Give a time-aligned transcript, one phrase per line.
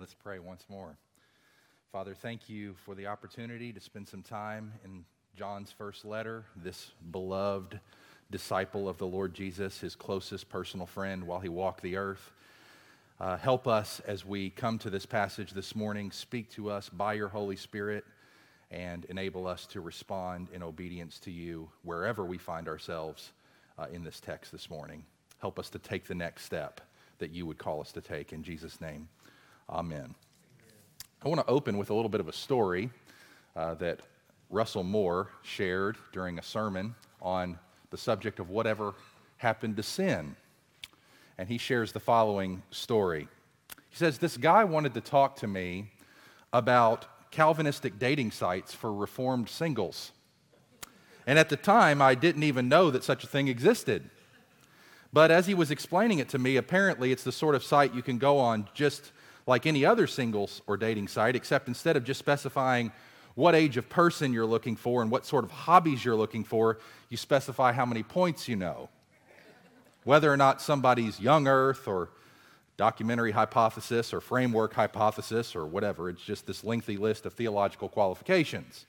[0.00, 0.96] Let's pray once more.
[1.92, 5.04] Father, thank you for the opportunity to spend some time in
[5.36, 7.78] John's first letter, this beloved
[8.30, 12.32] disciple of the Lord Jesus, his closest personal friend while he walked the earth.
[13.20, 16.10] Uh, help us as we come to this passage this morning.
[16.12, 18.06] Speak to us by your Holy Spirit
[18.70, 23.32] and enable us to respond in obedience to you wherever we find ourselves
[23.78, 25.04] uh, in this text this morning.
[25.40, 26.80] Help us to take the next step
[27.18, 28.32] that you would call us to take.
[28.32, 29.06] In Jesus' name,
[29.70, 30.14] amen.
[31.22, 32.90] I want to open with a little bit of a story
[33.54, 34.00] uh, that
[34.48, 37.58] Russell Moore shared during a sermon on
[37.90, 38.94] the subject of whatever
[39.36, 40.34] happened to sin.
[41.38, 43.28] And he shares the following story.
[43.90, 45.92] He says, This guy wanted to talk to me
[46.52, 50.10] about Calvinistic dating sites for reformed singles.
[51.26, 54.10] And at the time, I didn't even know that such a thing existed.
[55.12, 58.02] But as he was explaining it to me, apparently it's the sort of site you
[58.02, 59.12] can go on just
[59.46, 62.92] like any other singles or dating site, except instead of just specifying
[63.34, 66.78] what age of person you're looking for and what sort of hobbies you're looking for,
[67.08, 68.88] you specify how many points you know.
[70.04, 72.10] Whether or not somebody's young earth or
[72.76, 78.86] documentary hypothesis or framework hypothesis or whatever, it's just this lengthy list of theological qualifications.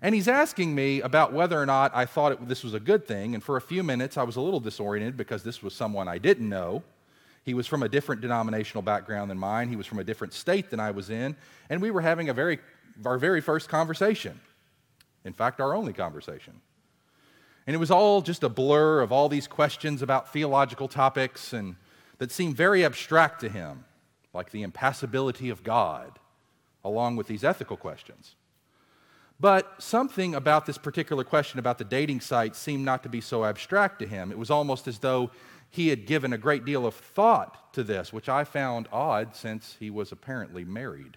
[0.00, 3.06] And he's asking me about whether or not I thought it, this was a good
[3.06, 3.34] thing.
[3.34, 6.18] And for a few minutes, I was a little disoriented because this was someone I
[6.18, 6.82] didn't know.
[7.44, 9.68] He was from a different denominational background than mine.
[9.68, 11.36] He was from a different state than I was in.
[11.70, 12.58] And we were having a very,
[13.04, 14.40] our very first conversation.
[15.24, 16.60] In fact, our only conversation.
[17.66, 21.76] And it was all just a blur of all these questions about theological topics and
[22.18, 23.84] that seemed very abstract to him,
[24.34, 26.18] like the impassibility of God,
[26.84, 28.34] along with these ethical questions.
[29.40, 33.44] But something about this particular question about the dating site seemed not to be so
[33.44, 34.32] abstract to him.
[34.32, 35.30] It was almost as though
[35.70, 39.76] he had given a great deal of thought to this, which I found odd since
[39.78, 41.16] he was apparently married.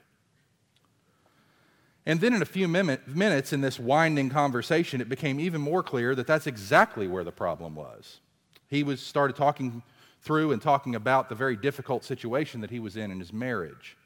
[2.06, 6.16] And then, in a few minutes in this winding conversation, it became even more clear
[6.16, 8.20] that that's exactly where the problem was.
[8.68, 9.84] He was started talking
[10.22, 13.98] through and talking about the very difficult situation that he was in in his marriage.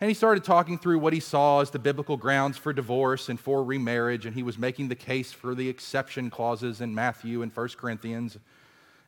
[0.00, 3.40] And he started talking through what he saw as the biblical grounds for divorce and
[3.40, 7.54] for remarriage, and he was making the case for the exception clauses in Matthew and
[7.54, 8.38] 1 Corinthians,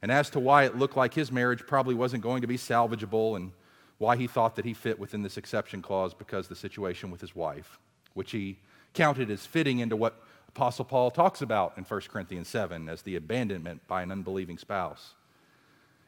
[0.02, 3.36] and as to why it looked like his marriage probably wasn't going to be salvageable,
[3.36, 3.52] and
[3.98, 7.34] why he thought that he fit within this exception clause because the situation with his
[7.34, 7.78] wife,
[8.14, 8.58] which he
[8.94, 13.16] counted as fitting into what Apostle Paul talks about in 1 Corinthians 7 as the
[13.16, 15.14] abandonment by an unbelieving spouse.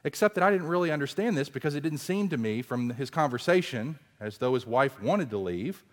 [0.03, 3.11] Except that I didn't really understand this because it didn't seem to me from his
[3.11, 5.85] conversation as though his wife wanted to leave,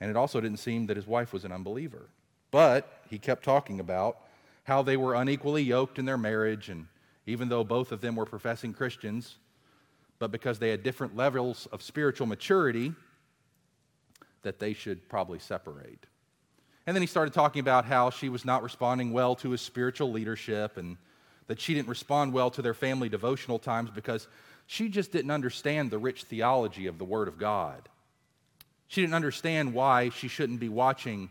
[0.00, 2.08] and it also didn't seem that his wife was an unbeliever.
[2.50, 4.16] But he kept talking about
[4.64, 6.86] how they were unequally yoked in their marriage, and
[7.30, 9.36] even though both of them were professing Christians,
[10.18, 12.92] but because they had different levels of spiritual maturity,
[14.42, 16.06] that they should probably separate.
[16.86, 20.10] And then he started talking about how she was not responding well to his spiritual
[20.10, 20.96] leadership and
[21.46, 24.28] that she didn't respond well to their family devotional times because
[24.66, 27.88] she just didn't understand the rich theology of the Word of God.
[28.88, 31.30] She didn't understand why she shouldn't be watching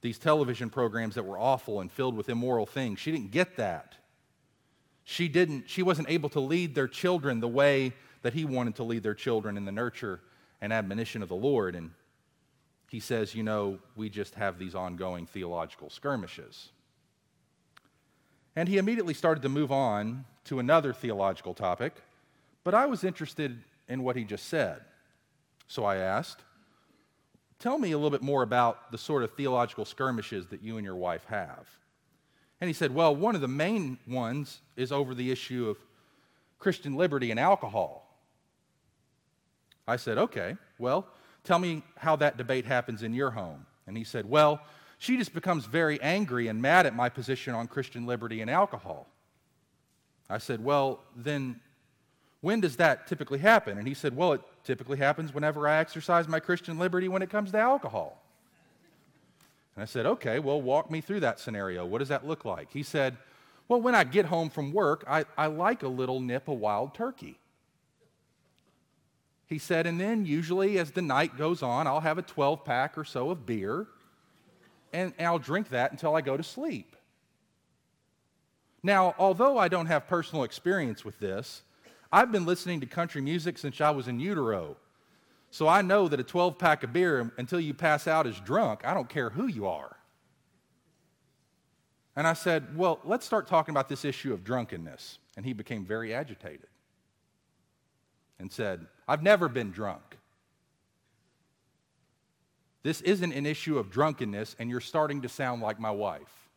[0.00, 2.98] these television programs that were awful and filled with immoral things.
[2.98, 3.96] She didn't get that.
[5.10, 8.82] She didn't she wasn't able to lead their children the way that he wanted to
[8.82, 10.20] lead their children in the nurture
[10.60, 11.92] and admonition of the Lord and
[12.90, 16.68] he says, you know, we just have these ongoing theological skirmishes.
[18.54, 21.94] And he immediately started to move on to another theological topic,
[22.62, 24.82] but I was interested in what he just said.
[25.68, 26.42] So I asked,
[27.58, 30.84] Tell me a little bit more about the sort of theological skirmishes that you and
[30.84, 31.66] your wife have.
[32.60, 35.78] And he said, Well, one of the main ones is over the issue of
[36.58, 38.04] Christian liberty and alcohol.
[39.86, 41.06] I said, Okay, well,
[41.44, 43.66] tell me how that debate happens in your home.
[43.86, 44.60] And he said, Well,
[44.98, 49.06] she just becomes very angry and mad at my position on Christian liberty and alcohol.
[50.28, 51.60] I said, Well, then
[52.40, 53.78] when does that typically happen?
[53.78, 57.30] And he said, Well, it typically happens whenever I exercise my Christian liberty when it
[57.30, 58.20] comes to alcohol.
[59.78, 61.86] And I said, Okay, well, walk me through that scenario.
[61.86, 62.72] What does that look like?
[62.72, 63.16] He said,
[63.68, 66.96] Well, when I get home from work, I, I like a little nip of wild
[66.96, 67.38] turkey.
[69.46, 72.98] He said, and then usually as the night goes on, I'll have a 12 pack
[72.98, 73.86] or so of beer
[74.92, 76.96] and, and I'll drink that until I go to sleep.
[78.82, 81.62] Now, although I don't have personal experience with this,
[82.10, 84.76] I've been listening to country music since I was in utero.
[85.50, 88.82] So I know that a 12 pack of beer until you pass out is drunk.
[88.84, 89.96] I don't care who you are.
[92.16, 95.18] And I said, Well, let's start talking about this issue of drunkenness.
[95.36, 96.66] And he became very agitated
[98.38, 100.18] and said, I've never been drunk.
[102.82, 106.48] This isn't an issue of drunkenness, and you're starting to sound like my wife.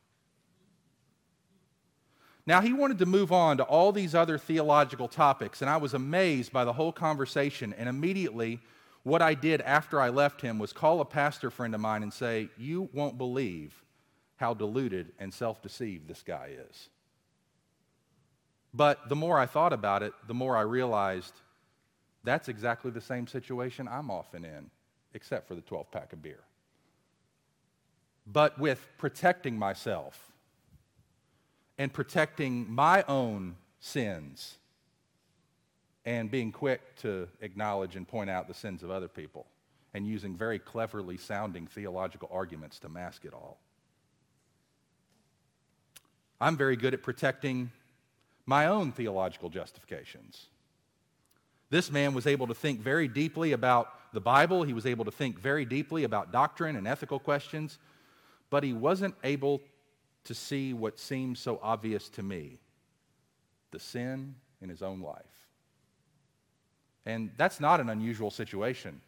[2.45, 5.93] Now, he wanted to move on to all these other theological topics, and I was
[5.93, 7.73] amazed by the whole conversation.
[7.77, 8.59] And immediately,
[9.03, 12.13] what I did after I left him was call a pastor friend of mine and
[12.13, 13.83] say, You won't believe
[14.37, 16.89] how deluded and self deceived this guy is.
[18.73, 21.33] But the more I thought about it, the more I realized
[22.23, 24.69] that's exactly the same situation I'm often in,
[25.13, 26.39] except for the 12 pack of beer.
[28.25, 30.31] But with protecting myself
[31.77, 34.57] and protecting my own sins
[36.05, 39.45] and being quick to acknowledge and point out the sins of other people
[39.93, 43.59] and using very cleverly sounding theological arguments to mask it all.
[46.39, 47.71] I'm very good at protecting
[48.45, 50.47] my own theological justifications.
[51.69, 55.11] This man was able to think very deeply about the Bible, he was able to
[55.11, 57.77] think very deeply about doctrine and ethical questions,
[58.49, 59.61] but he wasn't able
[60.25, 62.57] to see what seems so obvious to me
[63.71, 65.30] the sin in his own life.
[67.05, 69.01] And that's not an unusual situation.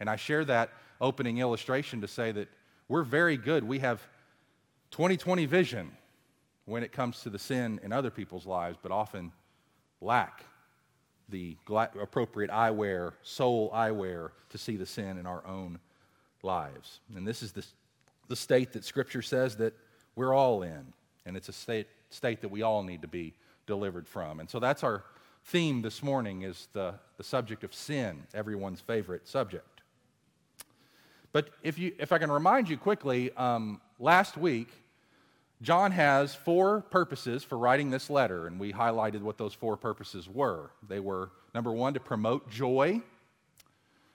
[0.00, 0.70] And I share that
[1.00, 2.48] opening illustration to say that
[2.88, 3.64] we're very good.
[3.64, 4.00] We have
[4.90, 5.90] 2020 vision
[6.64, 9.32] when it comes to the sin in other people's lives, but often
[10.00, 10.44] lack
[11.28, 11.56] the
[12.00, 15.78] appropriate eyewear, soul eyewear, to see the sin in our own
[16.42, 17.00] lives.
[17.14, 17.64] And this is the,
[18.28, 19.74] the state that Scripture says that
[20.16, 20.92] we're all in,
[21.26, 23.34] and it's a state, state that we all need to be
[23.66, 24.40] delivered from.
[24.40, 25.04] And so that's our
[25.48, 29.80] theme this morning is the, the subject of sin, everyone's favorite subject.
[31.32, 34.68] But if, you, if I can remind you quickly, um, last week,
[35.62, 40.28] John has four purposes for writing this letter, and we highlighted what those four purposes
[40.28, 40.70] were.
[40.86, 43.00] They were number one, to promote joy,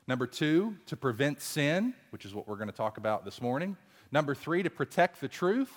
[0.07, 3.75] number two, to prevent sin, which is what we're going to talk about this morning,
[4.11, 5.73] number three, to protect the truth,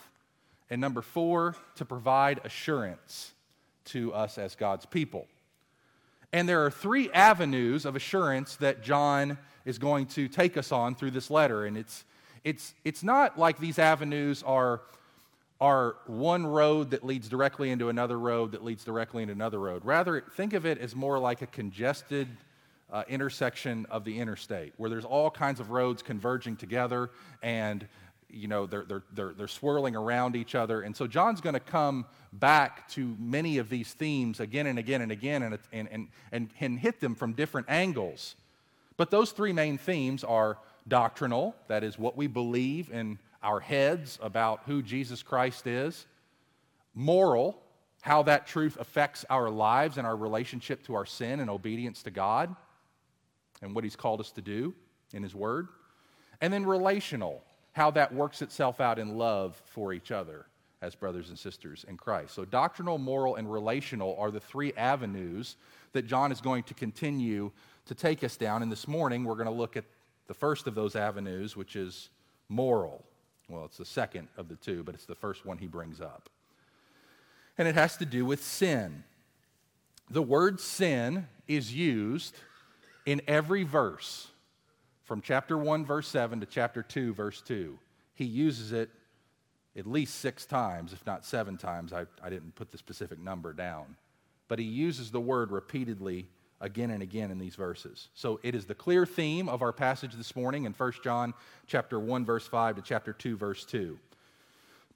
[0.68, 3.32] and number four, to provide assurance
[3.86, 5.26] to us as God's people.
[6.36, 10.94] And there are three avenues of assurance that John is going to take us on
[10.94, 11.64] through this letter.
[11.64, 12.04] And it's,
[12.44, 14.82] it's, it's not like these avenues are,
[15.62, 19.82] are one road that leads directly into another road that leads directly into another road.
[19.82, 22.28] Rather, think of it as more like a congested
[22.92, 27.08] uh, intersection of the interstate where there's all kinds of roads converging together
[27.42, 27.88] and
[28.30, 30.82] you know, they're, they're, they're, they're swirling around each other.
[30.82, 35.02] And so John's going to come back to many of these themes again and again
[35.02, 38.34] and again and, and, and, and, and hit them from different angles.
[38.96, 40.58] But those three main themes are
[40.88, 46.06] doctrinal, that is, what we believe in our heads about who Jesus Christ is,
[46.94, 47.60] moral,
[48.00, 52.10] how that truth affects our lives and our relationship to our sin and obedience to
[52.10, 52.54] God
[53.62, 54.74] and what He's called us to do
[55.12, 55.68] in His Word,
[56.40, 57.42] and then relational,
[57.76, 60.46] how that works itself out in love for each other
[60.80, 62.34] as brothers and sisters in Christ.
[62.34, 65.56] So, doctrinal, moral, and relational are the three avenues
[65.92, 67.50] that John is going to continue
[67.84, 68.62] to take us down.
[68.62, 69.84] And this morning, we're going to look at
[70.26, 72.08] the first of those avenues, which is
[72.48, 73.04] moral.
[73.46, 76.30] Well, it's the second of the two, but it's the first one he brings up.
[77.58, 79.04] And it has to do with sin.
[80.08, 82.36] The word sin is used
[83.04, 84.28] in every verse
[85.06, 87.78] from chapter 1, verse 7 to chapter 2, verse 2.
[88.14, 88.90] He uses it
[89.78, 91.92] at least six times, if not seven times.
[91.92, 93.96] I, I didn't put the specific number down.
[94.48, 96.26] But he uses the word repeatedly
[96.60, 98.08] again and again in these verses.
[98.14, 101.34] So it is the clear theme of our passage this morning in 1 John
[101.66, 103.98] chapter 1 verse 5 to chapter 2 verse 2.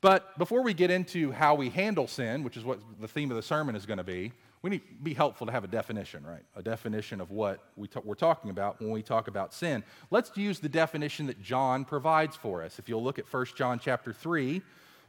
[0.01, 3.37] But before we get into how we handle sin, which is what the theme of
[3.37, 6.25] the sermon is going to be, we need to be helpful to have a definition,
[6.25, 6.43] right?
[6.55, 9.83] A definition of what we we're talking about when we talk about sin.
[10.11, 12.79] Let's use the definition that John provides for us.
[12.79, 14.61] If you'll look at 1 John chapter 3,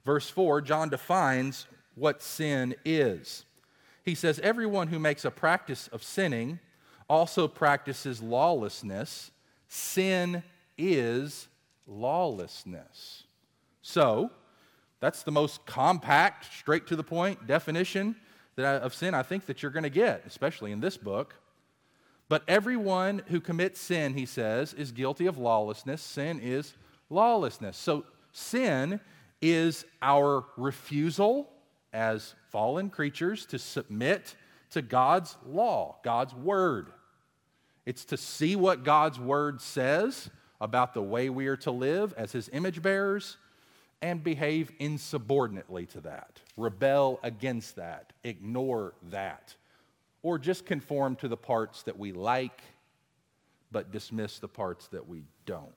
[0.05, 1.65] verse 4, John defines
[1.96, 3.43] what sin is.
[4.05, 6.60] He says, Everyone who makes a practice of sinning
[7.10, 9.31] also practices lawlessness.
[9.67, 10.43] Sin
[10.77, 11.50] is
[11.86, 13.24] lawlessness.
[13.81, 14.31] So,
[15.01, 18.15] that's the most compact, straight to the point definition
[18.55, 21.36] that, of sin I think that you're going to get, especially in this book.
[22.29, 26.01] But everyone who commits sin, he says, is guilty of lawlessness.
[26.01, 26.74] Sin is
[27.10, 27.77] lawlessness.
[27.77, 29.01] So sin
[29.41, 31.50] is our refusal
[31.91, 34.36] as fallen creatures to submit
[34.72, 36.93] to God's law, God's word.
[37.86, 40.29] It's to see what God's word says
[40.62, 43.38] about the way we are to live as his image bearers
[44.01, 49.55] and behave insubordinately to that, rebel against that, ignore that,
[50.24, 52.62] or just conform to the parts that we like
[53.72, 55.72] but dismiss the parts that we don't.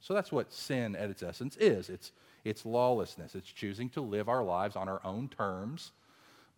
[0.00, 2.12] So that's what sin at its essence is it's,
[2.44, 5.92] it's lawlessness, it's choosing to live our lives on our own terms,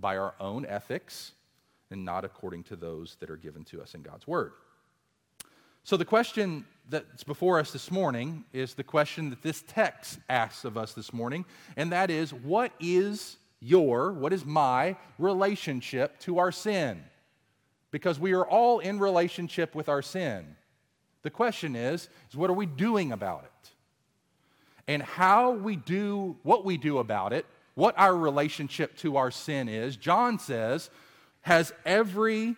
[0.00, 1.32] by our own ethics,
[1.90, 4.52] and not according to those that are given to us in God's Word.
[5.84, 10.64] So, the question that's before us this morning is the question that this text asks
[10.64, 11.44] of us this morning,
[11.76, 17.02] and that is what is your, what is my relationship to our sin?
[17.90, 20.56] Because we are all in relationship with our sin.
[21.22, 23.70] The question is, is what are we doing about it?
[24.86, 29.68] And how we do what we do about it, what our relationship to our sin
[29.68, 30.90] is, John says,
[31.42, 32.56] has every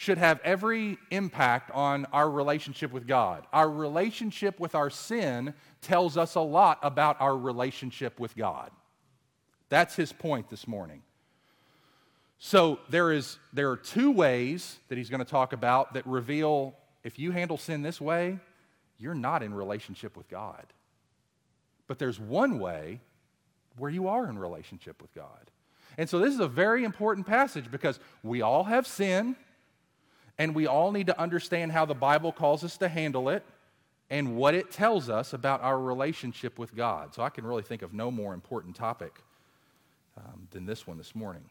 [0.00, 3.46] should have every impact on our relationship with God.
[3.52, 5.52] Our relationship with our sin
[5.82, 8.70] tells us a lot about our relationship with God.
[9.68, 11.02] That's his point this morning.
[12.38, 16.74] So there is there are two ways that he's going to talk about that reveal
[17.04, 18.38] if you handle sin this way,
[18.96, 20.64] you're not in relationship with God.
[21.88, 23.02] But there's one way
[23.76, 25.50] where you are in relationship with God.
[25.98, 29.36] And so this is a very important passage because we all have sin
[30.40, 33.44] and we all need to understand how the Bible calls us to handle it
[34.08, 37.14] and what it tells us about our relationship with God.
[37.14, 39.20] So I can really think of no more important topic
[40.16, 41.42] um, than this one this morning.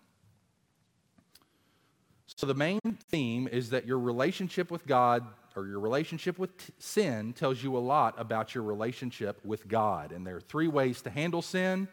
[2.35, 2.79] So the main
[3.11, 5.23] theme is that your relationship with God
[5.55, 10.11] or your relationship with t- sin tells you a lot about your relationship with God.
[10.11, 11.87] And there are three ways to handle sin,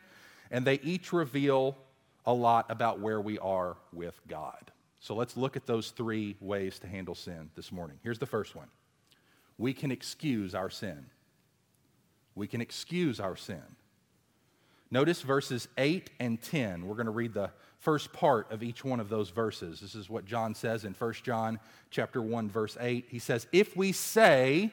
[0.51, 1.77] and they each reveal
[2.25, 4.73] a lot about where we are with God.
[5.01, 7.99] So let's look at those three ways to handle sin this morning.
[8.03, 8.69] Here's the first one
[9.59, 11.07] we can excuse our sin.
[12.35, 13.63] We can excuse our sin.
[14.91, 16.87] Notice verses 8 and 10.
[16.87, 19.81] We're going to read the first part of each one of those verses.
[19.81, 21.59] This is what John says in 1 John
[21.91, 23.07] chapter 1 verse 8.
[23.09, 24.73] He says, "If we say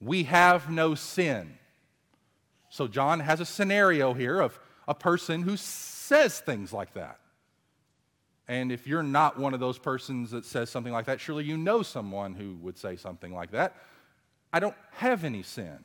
[0.00, 1.58] we have no sin."
[2.68, 4.58] So John has a scenario here of
[4.88, 7.20] a person who says things like that.
[8.48, 11.56] And if you're not one of those persons that says something like that, surely you
[11.56, 13.76] know someone who would say something like that.
[14.52, 15.84] I don't have any sin.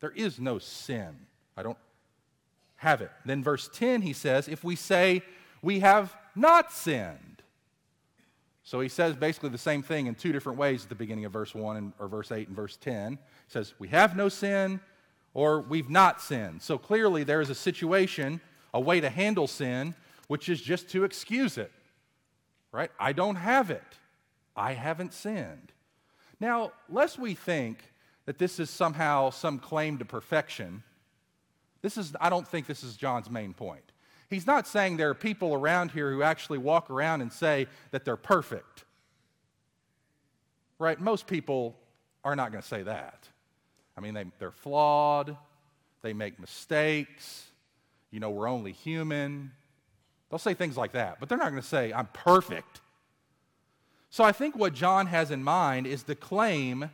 [0.00, 1.14] There is no sin.
[1.56, 1.78] I don't
[2.76, 3.10] have it.
[3.24, 5.22] Then, verse 10, he says, if we say
[5.62, 7.42] we have not sinned.
[8.62, 11.32] So he says basically the same thing in two different ways at the beginning of
[11.32, 13.12] verse 1 and, or verse 8 and verse 10.
[13.12, 13.18] He
[13.48, 14.80] says, We have no sin
[15.34, 16.62] or we've not sinned.
[16.62, 18.40] So clearly there is a situation,
[18.74, 19.94] a way to handle sin
[20.26, 21.72] which is just to excuse it.
[22.72, 22.90] Right?
[22.98, 23.82] I don't have it.
[24.56, 25.72] I haven't sinned.
[26.40, 27.78] Now, lest we think
[28.26, 30.82] that this is somehow some claim to perfection,
[31.82, 33.92] this is, I don't think this is John's main point.
[34.28, 38.04] He's not saying there are people around here who actually walk around and say that
[38.04, 38.84] they're perfect.
[40.78, 41.00] Right?
[41.00, 41.76] Most people
[42.24, 43.28] are not going to say that.
[43.96, 45.36] I mean, they, they're flawed,
[46.02, 47.46] they make mistakes,
[48.10, 49.52] you know, we're only human.
[50.36, 52.82] They'll say things like that, but they're not going to say, I'm perfect.
[54.10, 56.90] So I think what John has in mind is the claim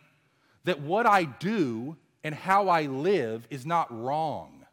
[0.63, 4.65] that what I do and how I live is not wrong.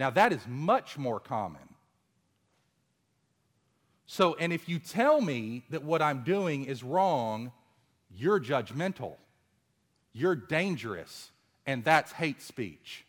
[0.00, 1.62] Now, that is much more common.
[4.06, 7.52] So, and if you tell me that what I'm doing is wrong,
[8.10, 9.14] you're judgmental,
[10.12, 11.30] you're dangerous,
[11.66, 13.04] and that's hate speech.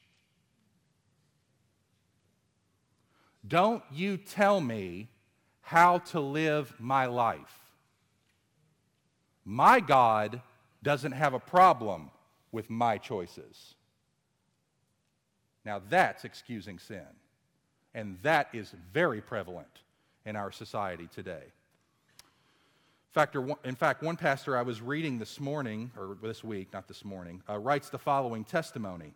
[3.48, 5.10] Don't you tell me
[5.62, 7.72] how to live my life.
[9.46, 10.41] My God
[10.84, 12.12] doesn't have a problem
[12.51, 13.75] with my choices.
[15.65, 17.05] Now that's excusing sin.
[17.93, 19.81] And that is very prevalent
[20.25, 21.43] in our society today.
[23.63, 27.41] In fact, one pastor I was reading this morning, or this week, not this morning,
[27.50, 29.13] uh, writes the following testimony.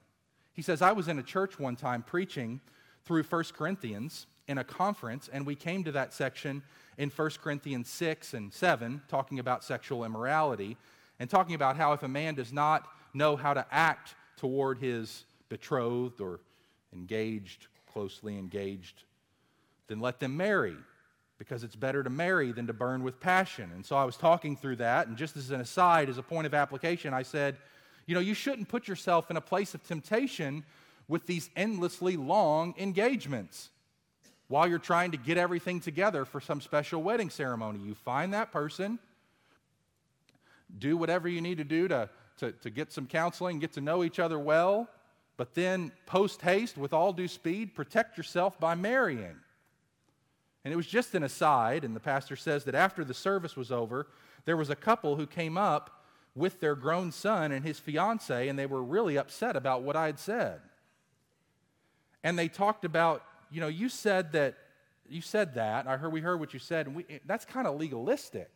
[0.53, 2.59] He says, I was in a church one time preaching
[3.05, 6.61] through 1 Corinthians in a conference, and we came to that section
[6.97, 10.77] in 1 Corinthians 6 and 7, talking about sexual immorality,
[11.19, 15.25] and talking about how if a man does not know how to act toward his
[15.49, 16.39] betrothed or
[16.91, 19.03] engaged, closely engaged,
[19.87, 20.75] then let them marry,
[21.37, 23.71] because it's better to marry than to burn with passion.
[23.73, 26.47] And so I was talking through that, and just as an aside, as a point
[26.47, 27.57] of application, I said,
[28.05, 30.63] you know, you shouldn't put yourself in a place of temptation
[31.07, 33.69] with these endlessly long engagements
[34.47, 37.79] while you're trying to get everything together for some special wedding ceremony.
[37.79, 38.99] You find that person,
[40.77, 44.03] do whatever you need to do to, to, to get some counseling, get to know
[44.03, 44.87] each other well,
[45.37, 49.35] but then post haste, with all due speed, protect yourself by marrying.
[50.63, 53.71] And it was just an aside, and the pastor says that after the service was
[53.71, 54.07] over,
[54.45, 56.03] there was a couple who came up
[56.35, 60.05] with their grown son and his fiance, and they were really upset about what I
[60.05, 60.61] had said.
[62.23, 64.55] And they talked about, you know, you said that,
[65.09, 65.87] you said that.
[65.87, 68.49] I heard, we heard what you said, and we, eh, that's kind of legalistic.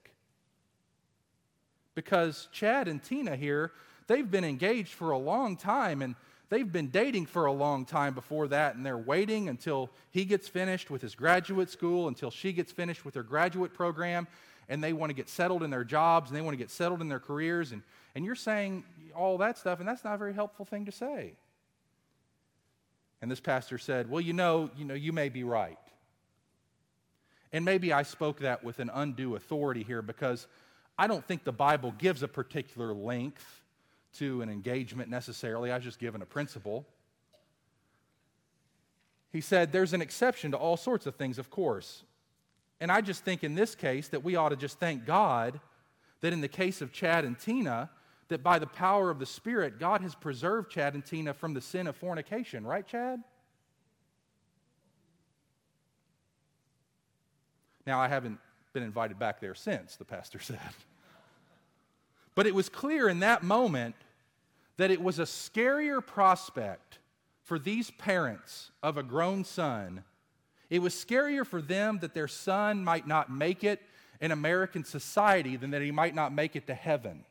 [1.95, 3.71] Because Chad and Tina here,
[4.07, 6.15] they've been engaged for a long time, and
[6.49, 10.47] they've been dating for a long time before that, and they're waiting until he gets
[10.47, 14.27] finished with his graduate school, until she gets finished with her graduate program,
[14.69, 17.01] and they want to get settled in their jobs and they want to get settled
[17.01, 17.71] in their careers.
[17.71, 17.81] And,
[18.15, 18.83] and you're saying
[19.15, 21.33] all that stuff, and that's not a very helpful thing to say.
[23.21, 25.77] And this pastor said, Well, you know, you know, you may be right.
[27.51, 30.47] And maybe I spoke that with an undue authority here because
[30.97, 33.63] I don't think the Bible gives a particular length
[34.15, 35.71] to an engagement necessarily.
[35.71, 36.85] I was just given a principle.
[39.31, 42.03] He said, There's an exception to all sorts of things, of course.
[42.79, 45.59] And I just think in this case that we ought to just thank God
[46.21, 47.89] that in the case of Chad and Tina,
[48.29, 51.61] that by the power of the Spirit, God has preserved Chad and Tina from the
[51.61, 52.65] sin of fornication.
[52.65, 53.23] Right, Chad?
[57.85, 58.39] Now, I haven't
[58.73, 60.59] been invited back there since, the pastor said.
[62.35, 63.95] But it was clear in that moment
[64.77, 66.99] that it was a scarier prospect
[67.43, 70.03] for these parents of a grown son
[70.69, 73.81] it was scarier for them that their son might not make it
[74.19, 77.23] in American society than that he might not make it to heaven.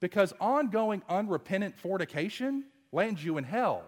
[0.00, 3.84] Because ongoing unrepentant fornication lands you in hell.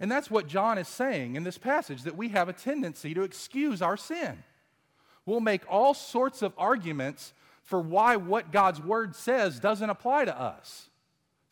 [0.00, 3.22] And that's what John is saying in this passage that we have a tendency to
[3.22, 4.42] excuse our sin.
[5.24, 7.32] We'll make all sorts of arguments
[7.62, 10.90] for why what God's word says doesn't apply to us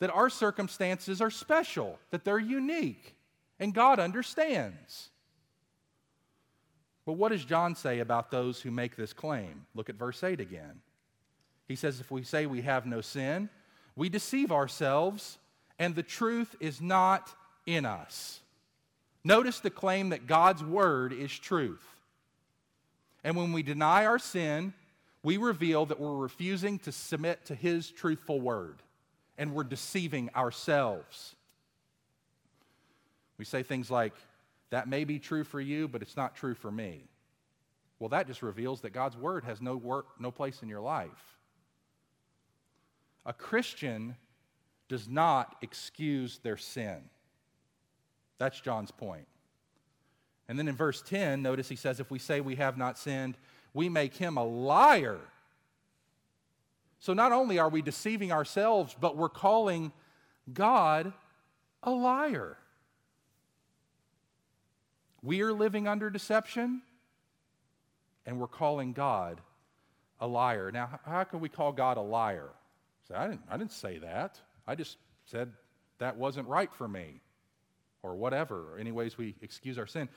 [0.03, 3.15] that our circumstances are special, that they're unique,
[3.61, 5.11] and God understands.
[7.05, 9.67] But what does John say about those who make this claim?
[9.75, 10.81] Look at verse 8 again.
[11.67, 13.49] He says, If we say we have no sin,
[13.97, 15.39] we deceive ourselves,
[15.79, 17.35] and the truth is not
[17.67, 18.41] in us.
[19.25, 21.87] Notice the claim that God's word is truth.
[23.25, 24.75] And when we deny our sin,
[25.23, 28.83] we reveal that we're refusing to submit to his truthful word
[29.39, 31.35] and we're deceiving ourselves.
[33.39, 34.13] We say things like,
[34.73, 37.05] that may be true for you, but it's not true for me.
[37.99, 41.37] Well, that just reveals that God's word has no, work, no place in your life.
[43.27, 44.17] A Christian
[44.89, 47.03] does not excuse their sin.
[48.39, 49.29] That's John's point.
[50.49, 53.37] And then in verse 10, notice he says, If we say we have not sinned,
[53.75, 55.21] we make him a liar,
[56.99, 59.93] so not only are we deceiving ourselves, but we're calling
[60.51, 61.13] God
[61.83, 62.57] a liar.
[65.23, 66.83] We are living under deception,
[68.27, 69.41] and we're calling God
[70.21, 70.71] a liar.
[70.73, 72.51] Now, how can we call God a liar?
[73.09, 74.41] Say, I, didn't, I didn't say that.
[74.67, 75.53] I just said
[75.99, 77.21] that wasn't right for me,
[78.03, 78.73] or whatever.
[78.73, 80.09] Or Anyways, we excuse our sin.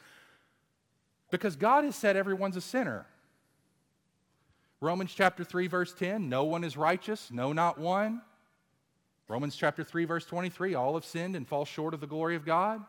[1.31, 3.05] Because God has said everyone's a sinner.
[4.81, 8.21] Romans chapter 3, verse 10 no one is righteous, no, not one.
[9.27, 12.45] Romans chapter 3, verse 23 all have sinned and fall short of the glory of
[12.45, 12.81] God.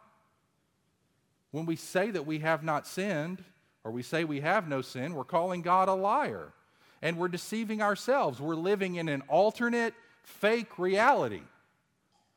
[1.56, 3.42] When we say that we have not sinned,
[3.82, 6.52] or we say we have no sin, we're calling God a liar.
[7.00, 8.38] And we're deceiving ourselves.
[8.38, 11.40] We're living in an alternate, fake reality.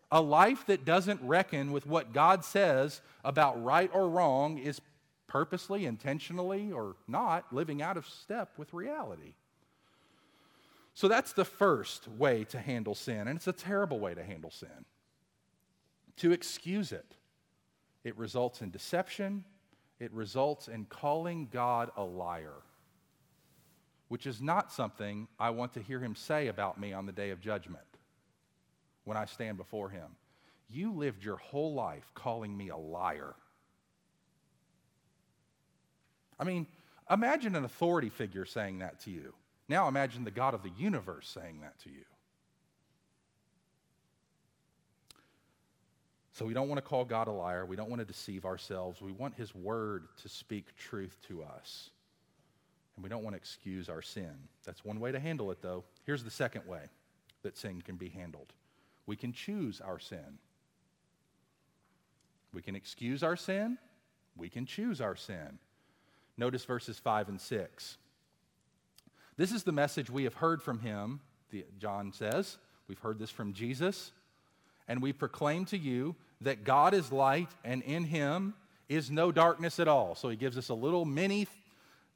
[0.10, 4.80] A life that doesn't reckon with what God says about right or wrong is
[5.28, 9.34] purposely, intentionally, or not living out of step with reality.
[10.94, 14.50] So that's the first way to handle sin, and it's a terrible way to handle
[14.50, 14.86] sin.
[16.20, 17.18] To excuse it,
[18.04, 19.44] it results in deception,
[20.00, 22.64] it results in calling God a liar,
[24.08, 27.32] which is not something I want to hear him say about me on the day
[27.32, 27.84] of judgment
[29.04, 30.16] when I stand before him.
[30.70, 33.36] You lived your whole life calling me a liar.
[36.40, 36.68] I mean,
[37.10, 39.34] imagine an authority figure saying that to you.
[39.68, 42.06] Now imagine the God of the universe saying that to you.
[46.40, 47.66] So we don't want to call God a liar.
[47.66, 49.02] We don't want to deceive ourselves.
[49.02, 51.90] We want His word to speak truth to us.
[52.96, 54.32] And we don't want to excuse our sin.
[54.64, 55.84] That's one way to handle it, though.
[56.06, 56.84] Here's the second way
[57.44, 58.54] that sin can be handled
[59.06, 60.40] we can choose our sin.
[62.54, 63.78] We can excuse our sin.
[64.38, 65.60] We can choose our sin.
[66.38, 67.98] Notice verses 5 and 6.
[69.36, 71.20] This is the message we have heard from him,
[71.80, 72.60] John says.
[72.88, 74.14] We've heard this from Jesus.
[74.88, 78.54] And we proclaim to you that God is light and in him
[78.88, 80.16] is no darkness at all.
[80.16, 81.48] So he gives us a little mini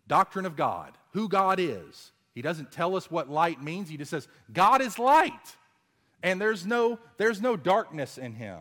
[0.07, 2.11] doctrine of God, who God is.
[2.33, 3.89] He doesn't tell us what light means.
[3.89, 5.55] He just says, God is light,
[6.23, 8.59] and there's no, there's no darkness in him.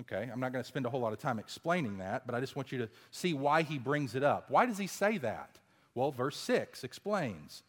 [0.00, 2.40] Okay, I'm not going to spend a whole lot of time explaining that, but I
[2.40, 4.50] just want you to see why he brings it up.
[4.50, 5.58] Why does he say that?
[5.94, 7.62] Well, verse 6 explains.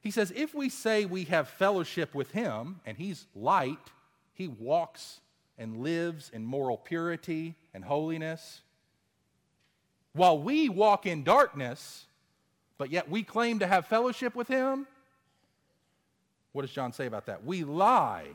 [0.00, 3.78] He says, If we say we have fellowship with him, and he's light,
[4.32, 5.20] he walks
[5.60, 8.62] and lives in moral purity and holiness,
[10.12, 12.06] while we walk in darkness,
[12.78, 14.88] but yet we claim to have fellowship with him,
[16.52, 17.44] what does John say about that?
[17.44, 18.26] We lie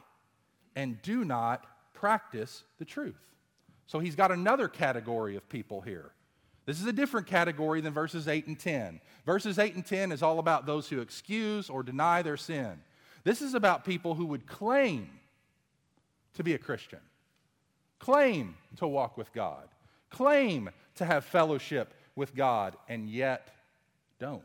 [0.76, 3.16] and do not practice the truth.
[3.88, 6.12] So he's got another category of people here.
[6.66, 9.00] This is a different category than verses 8 and 10.
[9.26, 12.80] Verses 8 and 10 is all about those who excuse or deny their sin.
[13.24, 15.10] This is about people who would claim
[16.36, 17.00] to be a Christian,
[18.06, 19.68] claim to walk with God,
[20.12, 23.50] claim to have fellowship with God, and yet
[24.20, 24.44] don't.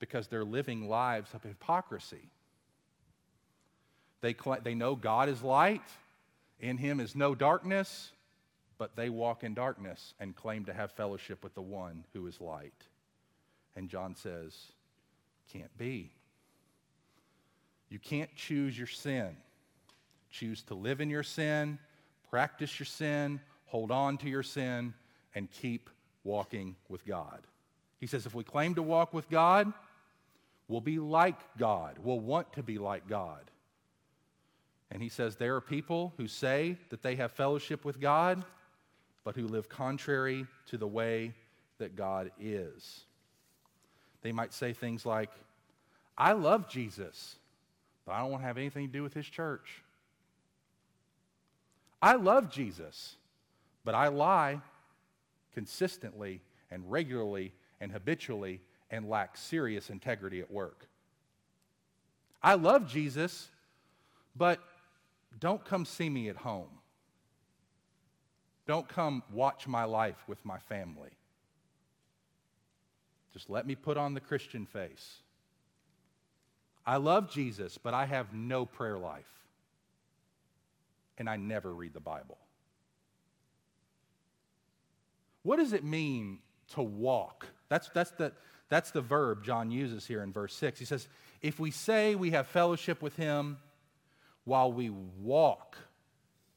[0.00, 2.28] Because they're living lives of hypocrisy.
[4.22, 5.88] They, cl- they know God is light,
[6.58, 8.10] in him is no darkness,
[8.76, 12.40] but they walk in darkness and claim to have fellowship with the one who is
[12.40, 12.74] light.
[13.76, 14.52] And John says,
[15.52, 16.10] can't be.
[17.88, 19.36] You can't choose your sin.
[20.30, 21.78] Choose to live in your sin,
[22.30, 24.94] practice your sin, hold on to your sin,
[25.34, 25.90] and keep
[26.24, 27.46] walking with God.
[27.98, 29.72] He says if we claim to walk with God,
[30.68, 31.96] we'll be like God.
[32.02, 33.50] We'll want to be like God.
[34.90, 38.44] And he says there are people who say that they have fellowship with God,
[39.24, 41.32] but who live contrary to the way
[41.78, 43.04] that God is.
[44.22, 45.30] They might say things like,
[46.16, 47.36] I love Jesus,
[48.04, 49.82] but I don't want to have anything to do with his church.
[52.06, 53.16] I love Jesus,
[53.84, 54.60] but I lie
[55.52, 56.40] consistently
[56.70, 58.60] and regularly and habitually
[58.92, 60.86] and lack serious integrity at work.
[62.40, 63.48] I love Jesus,
[64.36, 64.60] but
[65.40, 66.68] don't come see me at home.
[68.68, 71.10] Don't come watch my life with my family.
[73.32, 75.22] Just let me put on the Christian face.
[76.86, 79.45] I love Jesus, but I have no prayer life.
[81.18, 82.38] And I never read the Bible.
[85.42, 86.40] What does it mean
[86.74, 87.46] to walk?
[87.68, 88.32] That's, that's, the,
[88.68, 90.78] that's the verb John uses here in verse 6.
[90.78, 91.08] He says,
[91.40, 93.58] If we say we have fellowship with him
[94.44, 95.76] while we walk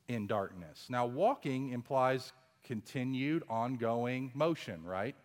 [0.07, 0.87] in darkness.
[0.89, 5.15] Now, walking implies continued, ongoing motion, right?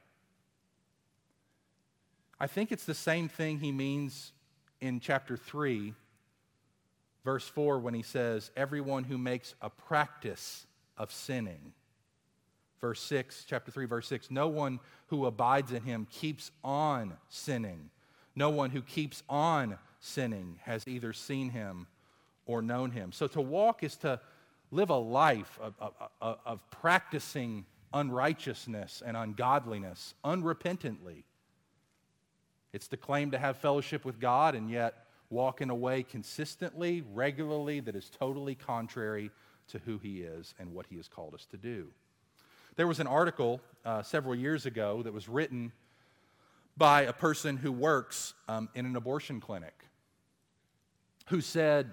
[2.38, 4.32] I think it's the same thing he means
[4.80, 5.94] in chapter 3,
[7.24, 11.72] verse 4, when he says, Everyone who makes a practice of sinning.
[12.80, 17.90] Verse 6, chapter 3, verse 6, no one who abides in him keeps on sinning.
[18.36, 21.86] No one who keeps on sinning has either seen him
[22.46, 23.10] or known him.
[23.12, 24.20] So to walk is to
[24.70, 25.74] live a life of,
[26.20, 31.22] of, of practicing unrighteousness and ungodliness unrepentantly.
[32.72, 37.02] It's to claim to have fellowship with God and yet walk in a way consistently,
[37.12, 39.30] regularly, that is totally contrary
[39.68, 41.88] to who He is and what He has called us to do.
[42.76, 45.72] There was an article uh, several years ago that was written
[46.76, 49.74] by a person who works um, in an abortion clinic
[51.28, 51.90] who said,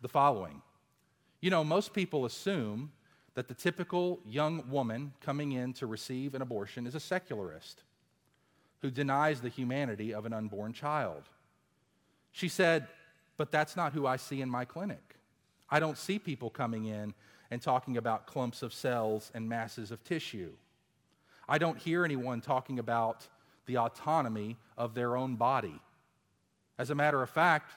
[0.00, 0.62] the following
[1.40, 2.92] You know, most people assume
[3.34, 7.82] that the typical young woman coming in to receive an abortion is a secularist
[8.82, 11.24] who denies the humanity of an unborn child.
[12.32, 12.86] She said,
[13.36, 15.16] But that's not who I see in my clinic.
[15.70, 17.14] I don't see people coming in
[17.50, 20.52] and talking about clumps of cells and masses of tissue.
[21.48, 23.26] I don't hear anyone talking about
[23.66, 25.80] the autonomy of their own body.
[26.78, 27.72] As a matter of fact,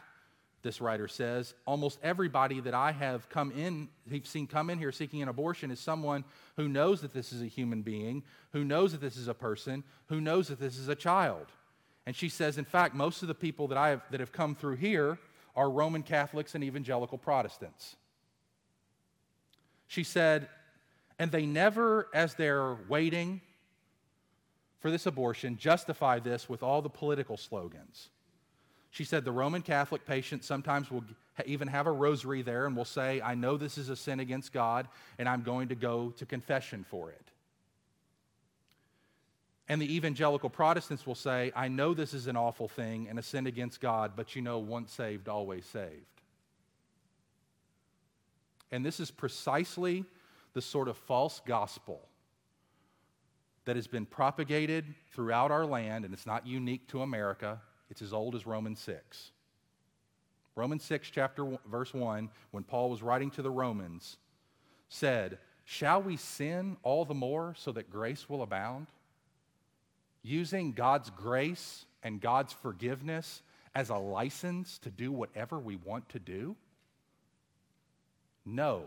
[0.63, 4.93] this writer says, almost everybody that I have come in, he's seen come in here
[4.93, 6.23] seeking an abortion is someone
[6.55, 9.83] who knows that this is a human being, who knows that this is a person,
[10.07, 11.47] who knows that this is a child.
[12.05, 14.55] And she says, in fact, most of the people that, I have, that have come
[14.55, 15.17] through here
[15.55, 17.95] are Roman Catholics and evangelical Protestants.
[19.87, 20.49] She said,
[21.19, 23.41] and they never, as they're waiting
[24.79, 28.09] for this abortion, justify this with all the political slogans.
[28.89, 31.03] She said the Roman Catholic patient sometimes will
[31.45, 34.51] even have a rosary there and will say, I know this is a sin against
[34.51, 34.87] God,
[35.17, 37.32] and I'm going to go to confession for it.
[39.69, 43.23] And the evangelical Protestants will say, I know this is an awful thing and a
[43.23, 46.05] sin against God, but you know, once saved, always saved.
[48.71, 50.03] And this is precisely
[50.53, 52.01] the sort of false gospel
[53.65, 57.61] that has been propagated throughout our land, and it's not unique to America.
[57.89, 59.31] It's as old as Romans 6.
[60.55, 64.17] Romans 6, chapter one, verse 1, when Paul was writing to the Romans,
[64.89, 68.87] said, Shall we sin all the more so that grace will abound?
[70.23, 73.41] Using God's grace and God's forgiveness
[73.75, 76.55] as a license to do whatever we want to do?
[78.45, 78.85] No.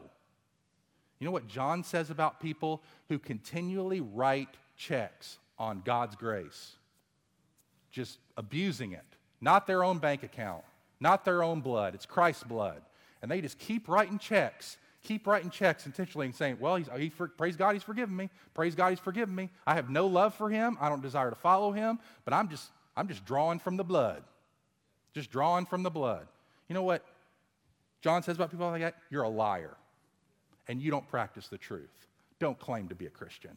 [1.18, 6.72] You know what John says about people who continually write checks on God's grace?
[7.90, 9.04] Just abusing it.
[9.40, 10.64] Not their own bank account,
[11.00, 11.94] not their own blood.
[11.94, 12.82] It's Christ's blood.
[13.22, 17.10] And they just keep writing checks, keep writing checks intentionally and saying, Well, he's, he,
[17.10, 18.28] praise God, he's forgiven me.
[18.54, 19.50] Praise God, he's forgiven me.
[19.66, 20.76] I have no love for him.
[20.80, 24.22] I don't desire to follow him, but I'm just, I'm just drawing from the blood.
[25.14, 26.26] Just drawing from the blood.
[26.68, 27.04] You know what
[28.02, 28.96] John says about people like that?
[29.10, 29.76] You're a liar
[30.68, 32.06] and you don't practice the truth.
[32.38, 33.56] Don't claim to be a Christian.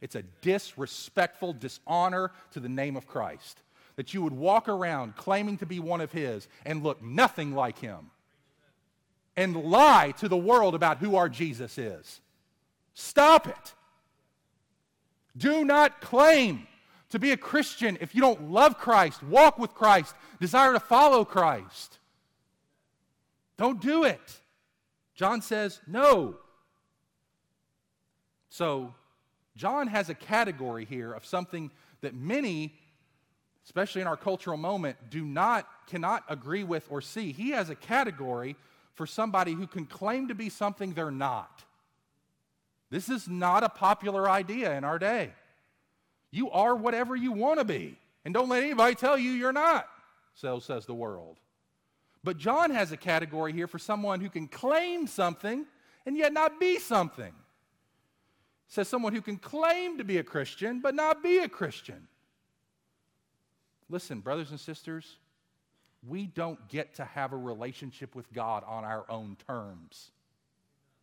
[0.00, 3.60] It's a disrespectful dishonor to the name of Christ
[3.96, 7.78] that you would walk around claiming to be one of His and look nothing like
[7.78, 8.10] Him
[9.36, 12.20] and lie to the world about who our Jesus is.
[12.94, 13.74] Stop it.
[15.36, 16.66] Do not claim
[17.10, 21.24] to be a Christian if you don't love Christ, walk with Christ, desire to follow
[21.24, 21.98] Christ.
[23.58, 24.40] Don't do it.
[25.14, 26.36] John says no.
[28.50, 28.94] So,
[29.56, 31.70] John has a category here of something
[32.02, 32.74] that many,
[33.64, 37.32] especially in our cultural moment, do not, cannot agree with or see.
[37.32, 38.56] He has a category
[38.96, 41.64] for somebody who can claim to be something they're not.
[42.90, 45.32] This is not a popular idea in our day.
[46.30, 49.86] You are whatever you want to be, and don't let anybody tell you you're not,
[50.34, 51.38] so says the world.
[52.24, 55.66] But John has a category here for someone who can claim something
[56.06, 57.32] and yet not be something.
[58.68, 62.08] Says someone who can claim to be a Christian but not be a Christian.
[63.88, 65.18] Listen, brothers and sisters,
[66.06, 70.10] we don't get to have a relationship with God on our own terms.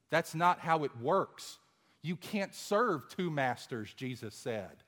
[0.09, 1.57] That's not how it works.
[2.01, 4.83] You can't serve two masters, Jesus said.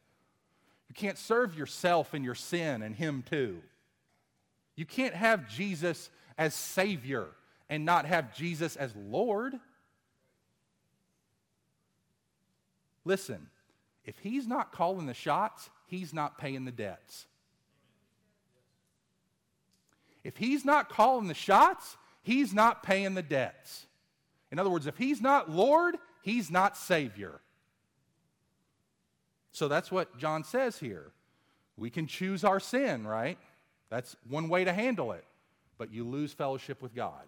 [0.87, 3.61] You can't serve yourself and your sin and Him too.
[4.75, 7.27] You can't have Jesus as Savior
[7.69, 9.55] and not have Jesus as Lord.
[13.03, 13.47] Listen,
[14.03, 17.25] if He's not calling the shots, He's not paying the debts.
[20.25, 23.85] If He's not calling the shots, He's not paying the debts.
[24.51, 27.39] In other words, if He's not Lord, He's not Savior.
[29.53, 31.13] So that's what John says here.
[31.77, 33.37] We can choose our sin, right?
[33.89, 35.23] That's one way to handle it
[35.77, 37.23] but you lose fellowship with God.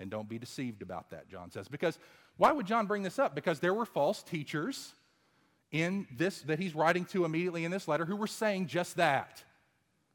[0.00, 1.68] And don't be deceived about that, John says.
[1.68, 1.98] Because
[2.36, 3.34] why would John bring this up?
[3.34, 4.92] Because there were false teachers
[5.70, 9.42] in this that he's writing to immediately in this letter who were saying just that.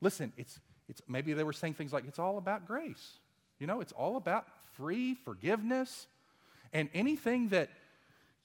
[0.02, 3.20] Listen, it's, it's maybe they were saying things like it's all about grace.
[3.60, 6.08] You know, it's all about free forgiveness.
[6.74, 7.70] And anything that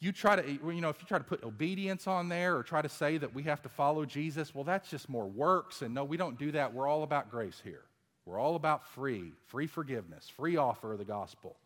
[0.01, 2.83] you try to, you know, if you try to put obedience on there or try
[2.83, 5.83] to say that we have to follow Jesus, well, that's just more works.
[5.83, 6.75] And no, we don't do that.
[6.75, 7.83] We're all about grace here.
[8.27, 11.57] We're all about free, free forgiveness, free offer of the gospel.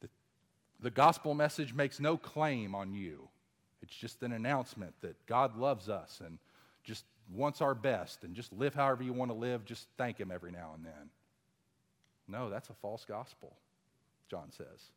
[0.00, 0.08] The,
[0.80, 3.28] the gospel message makes no claim on you.
[3.82, 6.38] It's just an announcement that God loves us and
[6.84, 10.30] just wants our best and just live however you want to live, just thank Him
[10.30, 11.10] every now and then.
[12.28, 13.56] No, that's a false gospel,
[14.28, 14.90] John says.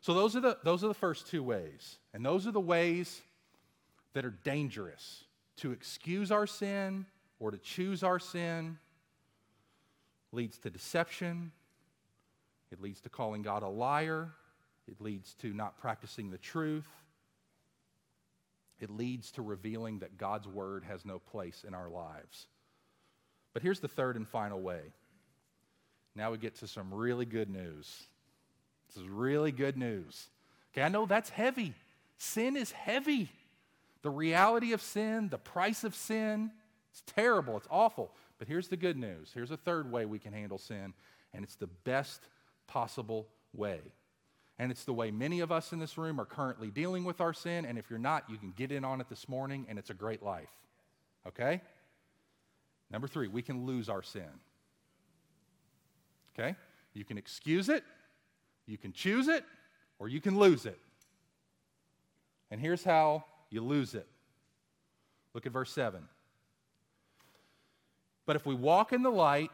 [0.00, 1.98] So those are the, those are the first two ways.
[2.12, 3.20] And those are the ways
[4.14, 5.24] that are dangerous
[5.58, 7.06] to excuse our sin
[7.38, 8.78] or to choose our sin
[10.32, 11.52] leads to deception.
[12.72, 14.30] It leads to calling God a liar.
[14.88, 16.88] It leads to not practicing the truth.
[18.82, 22.48] It leads to revealing that God's word has no place in our lives.
[23.54, 24.80] But here's the third and final way.
[26.16, 27.88] Now we get to some really good news.
[28.88, 30.28] This is really good news.
[30.72, 31.74] Okay, I know that's heavy.
[32.18, 33.30] Sin is heavy.
[34.02, 36.50] The reality of sin, the price of sin,
[36.90, 38.10] it's terrible, it's awful.
[38.40, 39.30] But here's the good news.
[39.32, 40.92] Here's a third way we can handle sin,
[41.32, 42.20] and it's the best
[42.66, 43.80] possible way.
[44.62, 47.32] And it's the way many of us in this room are currently dealing with our
[47.32, 47.64] sin.
[47.64, 49.94] And if you're not, you can get in on it this morning, and it's a
[49.94, 50.52] great life.
[51.26, 51.60] Okay?
[52.88, 54.30] Number three, we can lose our sin.
[56.38, 56.54] Okay?
[56.94, 57.82] You can excuse it,
[58.66, 59.42] you can choose it,
[59.98, 60.78] or you can lose it.
[62.52, 64.06] And here's how you lose it.
[65.34, 66.04] Look at verse 7.
[68.26, 69.50] But if we walk in the light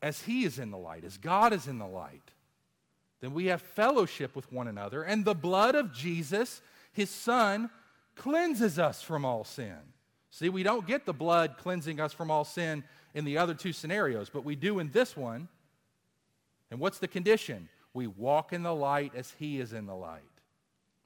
[0.00, 2.30] as He is in the light, as God is in the light,
[3.22, 6.60] then we have fellowship with one another, and the blood of Jesus,
[6.92, 7.70] His Son,
[8.16, 9.78] cleanses us from all sin.
[10.30, 12.82] See, we don't get the blood cleansing us from all sin
[13.14, 15.48] in the other two scenarios, but we do in this one.
[16.70, 17.68] And what's the condition?
[17.94, 20.22] We walk in the light as he is in the light.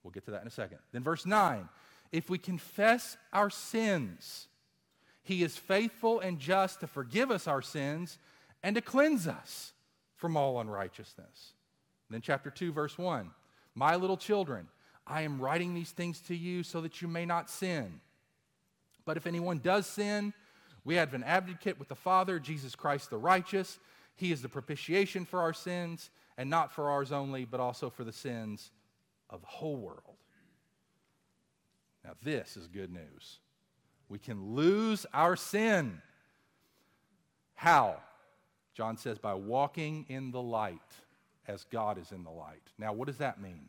[0.02, 0.78] We'll get to that in a second.
[0.92, 1.68] Then, verse 9
[2.12, 4.46] if we confess our sins,
[5.22, 8.18] he is faithful and just to forgive us our sins
[8.62, 9.72] and to cleanse us
[10.14, 11.55] from all unrighteousness.
[12.10, 13.30] Then, chapter 2, verse 1
[13.74, 14.68] My little children,
[15.06, 18.00] I am writing these things to you so that you may not sin.
[19.04, 20.32] But if anyone does sin,
[20.84, 23.78] we have an advocate with the Father, Jesus Christ the righteous.
[24.16, 28.04] He is the propitiation for our sins, and not for ours only, but also for
[28.04, 28.70] the sins
[29.30, 30.16] of the whole world.
[32.04, 33.40] Now, this is good news.
[34.08, 36.00] We can lose our sin.
[37.54, 37.96] How?
[38.74, 40.80] John says, by walking in the light
[41.48, 42.62] as God is in the light.
[42.78, 43.68] Now, what does that mean?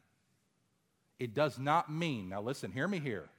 [1.19, 3.29] It does not mean, now listen, hear me here.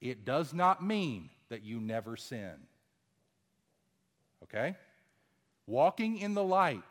[0.00, 2.54] It does not mean that you never sin.
[4.44, 4.76] Okay?
[5.66, 6.82] Walking in the light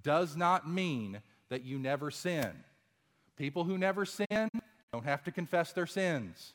[0.00, 2.50] does not mean that you never sin.
[3.36, 4.48] People who never sin
[4.92, 6.52] don't have to confess their sins.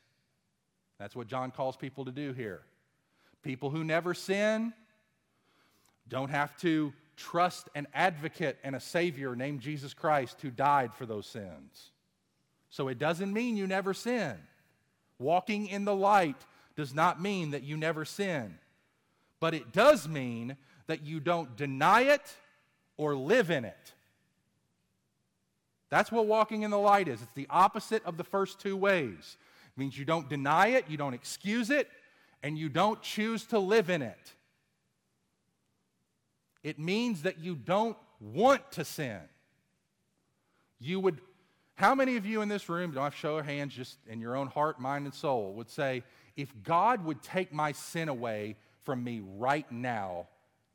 [1.00, 2.62] That's what John calls people to do here.
[3.44, 4.74] People who never sin
[6.08, 11.06] don't have to trust an advocate and a Savior named Jesus Christ who died for
[11.06, 11.91] those sins.
[12.69, 14.36] So it doesn't mean you never sin.
[15.19, 16.36] Walking in the light
[16.75, 18.58] does not mean that you never sin,
[19.39, 22.36] but it does mean that you don't deny it
[22.97, 23.93] or live in it.
[25.89, 27.21] That's what walking in the light is.
[27.21, 29.38] It's the opposite of the first two ways.
[29.75, 31.89] It means you don't deny it, you don't excuse it,
[32.43, 34.34] and you don't choose to live in it.
[36.65, 39.19] It means that you don't want to sin.
[40.80, 41.21] You would,
[41.75, 44.19] how many of you in this room, don't have to show your hands, just in
[44.19, 46.01] your own heart, mind, and soul, would say,
[46.36, 50.28] if God would take my sin away from me right now,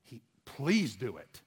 [0.04, 1.40] he, please do it.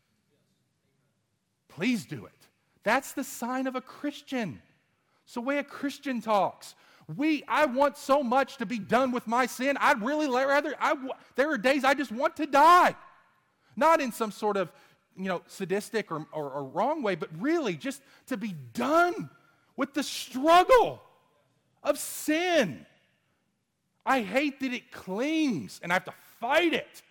[1.70, 2.48] Please do it.
[2.84, 4.62] That's the sign of a Christian.
[5.24, 6.76] It's the way a Christian talks.
[7.16, 9.78] We, I want so much to be done with my sin.
[9.80, 10.98] I'd really rather, I,
[11.38, 12.94] there are days I just want to die.
[13.76, 14.72] Not in some sort of,
[15.18, 19.30] you know, sadistic or, or, or wrong way, but really just to be done
[19.76, 21.02] with the struggle
[21.84, 22.86] of sin.
[24.06, 27.02] I hate that it clings and I have to fight it.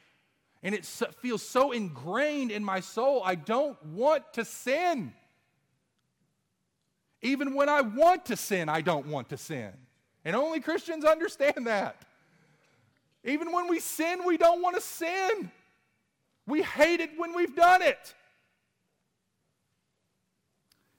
[0.62, 0.85] And it
[1.20, 3.22] feels so ingrained in my soul.
[3.25, 5.12] I don't want to sin.
[7.20, 9.70] Even when I want to sin, I don't want to sin.
[10.25, 11.96] And only Christians understand that.
[13.25, 15.51] Even when we sin, we don't want to sin.
[16.46, 18.14] We hate it when we've done it.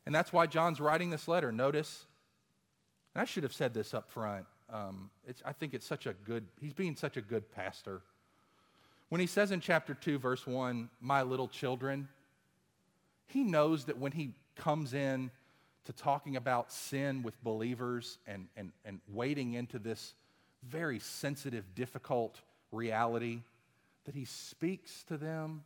[0.05, 1.51] And that's why John's writing this letter.
[1.51, 2.05] Notice,
[3.13, 4.45] and I should have said this up front.
[4.71, 5.09] Um,
[5.45, 8.01] I think it's such a good, he's being such a good pastor.
[9.09, 12.07] When he says in chapter 2, verse 1, my little children,
[13.27, 15.29] he knows that when he comes in
[15.85, 20.13] to talking about sin with believers and, and, and wading into this
[20.67, 22.39] very sensitive, difficult
[22.71, 23.41] reality,
[24.05, 25.63] that he speaks to them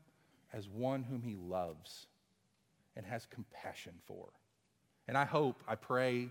[0.54, 2.08] as one whom he loves
[2.95, 4.28] and has compassion for.
[5.08, 6.30] And I hope, I pray,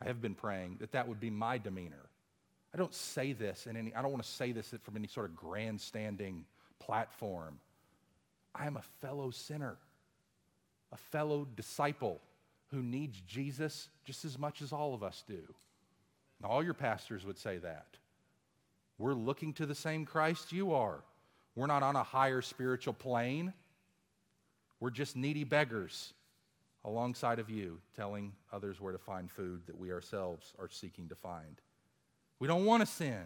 [0.00, 2.08] I have been praying that that would be my demeanor.
[2.74, 5.26] I don't say this in any, I don't want to say this from any sort
[5.26, 6.44] of grandstanding
[6.78, 7.58] platform.
[8.54, 9.76] I am a fellow sinner,
[10.92, 12.20] a fellow disciple
[12.70, 15.40] who needs Jesus just as much as all of us do.
[16.38, 17.86] And all your pastors would say that.
[18.98, 21.00] We're looking to the same Christ you are.
[21.58, 23.52] We're not on a higher spiritual plane.
[24.78, 26.12] We're just needy beggars
[26.84, 31.16] alongside of you, telling others where to find food that we ourselves are seeking to
[31.16, 31.60] find.
[32.38, 33.24] We don't want to sin.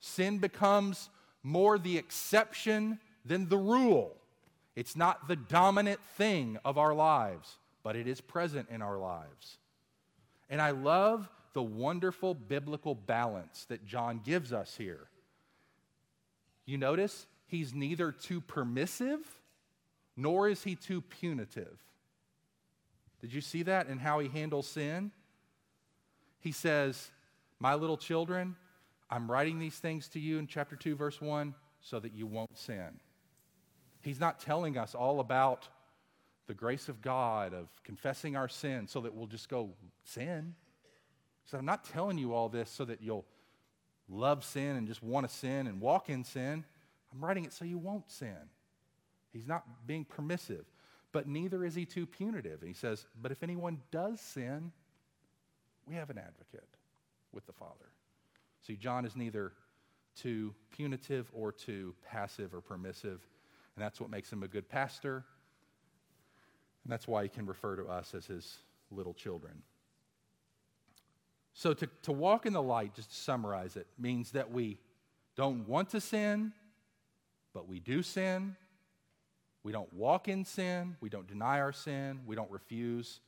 [0.00, 1.10] Sin becomes
[1.44, 4.16] more the exception than the rule.
[4.74, 9.58] It's not the dominant thing of our lives, but it is present in our lives.
[10.50, 15.06] And I love the wonderful biblical balance that John gives us here.
[16.66, 19.20] You notice he's neither too permissive
[20.16, 21.78] nor is he too punitive.
[23.20, 25.10] Did you see that in how he handles sin?
[26.40, 27.10] He says,
[27.58, 28.56] My little children,
[29.10, 32.56] I'm writing these things to you in chapter 2, verse 1, so that you won't
[32.56, 33.00] sin.
[34.02, 35.68] He's not telling us all about
[36.46, 39.70] the grace of God, of confessing our sin, so that we'll just go
[40.04, 40.54] sin.
[41.46, 43.24] So I'm not telling you all this so that you'll
[44.08, 46.64] love sin and just want to sin and walk in sin.
[47.14, 48.36] I'm writing it so you won't sin.
[49.32, 50.64] He's not being permissive,
[51.12, 52.60] but neither is he too punitive.
[52.60, 54.72] And he says, But if anyone does sin,
[55.86, 56.68] we have an advocate
[57.32, 57.90] with the Father.
[58.66, 59.52] See, John is neither
[60.16, 63.26] too punitive or too passive or permissive,
[63.76, 65.24] and that's what makes him a good pastor.
[66.84, 68.58] And that's why he can refer to us as his
[68.90, 69.62] little children.
[71.54, 74.78] So, to, to walk in the light, just to summarize it, means that we
[75.36, 76.52] don't want to sin,
[77.54, 78.56] but we do sin.
[79.62, 80.96] We don't walk in sin.
[81.00, 82.20] We don't deny our sin.
[82.26, 83.20] We don't refuse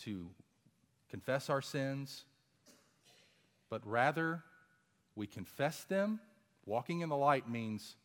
[0.00, 0.28] to
[1.08, 2.24] confess our sins.
[3.70, 4.42] But rather,
[5.14, 6.20] we confess them.
[6.66, 7.96] Walking in the light means,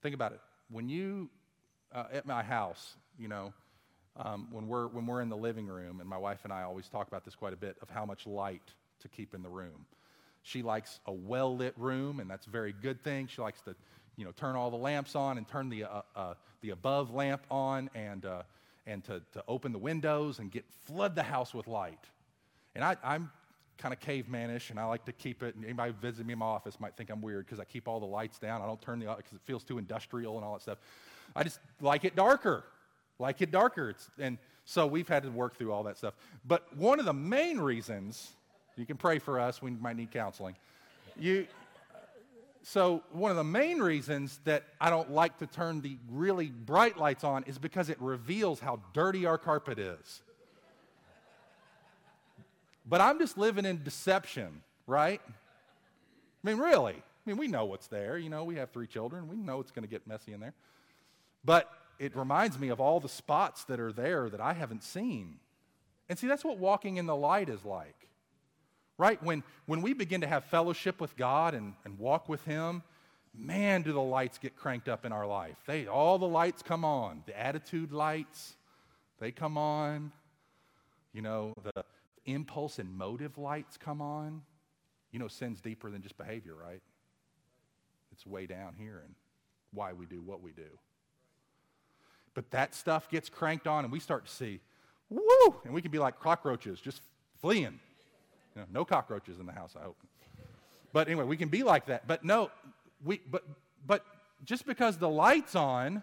[0.00, 0.40] think about it.
[0.70, 1.28] When you,
[1.92, 3.52] uh, at my house, you know,
[4.16, 6.88] um, when, we're, when we're in the living room, and my wife and I always
[6.88, 8.62] talk about this quite a bit of how much light
[9.00, 9.86] to keep in the room.
[10.42, 13.26] She likes a well lit room, and that's a very good thing.
[13.26, 13.74] She likes to,
[14.16, 17.42] you know, turn all the lamps on and turn the, uh, uh, the above lamp
[17.50, 18.42] on and, uh,
[18.86, 22.04] and to, to open the windows and get flood the house with light.
[22.74, 23.30] And I, I'm
[23.78, 25.54] kind of cavemanish, and I like to keep it.
[25.54, 28.00] And anybody visiting me in my office might think I'm weird because I keep all
[28.00, 28.62] the lights down.
[28.62, 30.78] I don't turn the because it feels too industrial and all that stuff.
[31.36, 32.64] I just like it darker
[33.20, 33.90] like it darker.
[33.90, 36.14] It's, and so we've had to work through all that stuff.
[36.44, 38.32] But one of the main reasons,
[38.80, 40.56] you can pray for us, we might need counseling.
[41.18, 41.46] You,
[42.62, 46.98] so one of the main reasons that I don't like to turn the really bright
[46.98, 50.22] lights on is because it reveals how dirty our carpet is.
[52.86, 55.20] But I'm just living in deception, right?
[55.26, 56.94] I mean, really.
[56.94, 58.18] I mean, we know what's there.
[58.18, 59.28] You know, we have three children.
[59.28, 60.54] We know it's going to get messy in there.
[61.44, 65.36] But it reminds me of all the spots that are there that I haven't seen.
[66.08, 68.08] And see, that's what walking in the light is like.
[69.00, 69.20] Right?
[69.22, 72.82] When, when we begin to have fellowship with God and, and walk with Him,
[73.34, 75.56] man, do the lights get cranked up in our life.
[75.66, 77.22] They, all the lights come on.
[77.24, 78.56] The attitude lights,
[79.18, 80.12] they come on.
[81.14, 81.82] You know, the
[82.26, 84.42] impulse and motive lights come on.
[85.12, 86.82] You know, sin's deeper than just behavior, right?
[88.12, 89.14] It's way down here and
[89.72, 90.68] why we do what we do.
[92.34, 94.60] But that stuff gets cranked on, and we start to see,
[95.08, 97.00] woo, and we can be like cockroaches, just
[97.40, 97.80] fleeing.
[98.54, 99.96] You know, no cockroaches in the house, I hope.
[100.92, 102.06] But anyway, we can be like that.
[102.06, 102.50] But no,
[103.04, 103.44] we, but,
[103.86, 104.04] but
[104.44, 106.02] just because the light's on,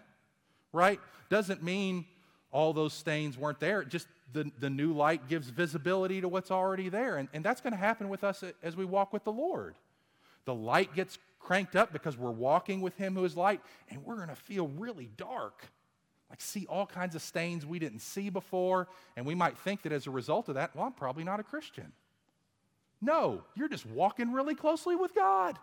[0.72, 2.06] right, doesn't mean
[2.50, 3.84] all those stains weren't there.
[3.84, 7.18] Just the, the new light gives visibility to what's already there.
[7.18, 9.76] And, and that's going to happen with us as we walk with the Lord.
[10.46, 14.16] The light gets cranked up because we're walking with Him who is light, and we're
[14.16, 15.70] going to feel really dark
[16.30, 19.92] like see all kinds of stains we didn't see before, and we might think that
[19.92, 21.92] as a result of that, well, I'm probably not a Christian.
[23.00, 25.58] No, you're just walking really closely with God.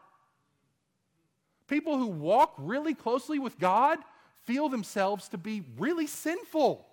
[1.68, 4.00] People who walk really closely with God
[4.46, 6.86] feel themselves to be really sinful.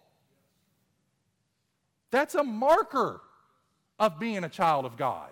[2.11, 3.21] That's a marker
[3.99, 5.31] of being a child of God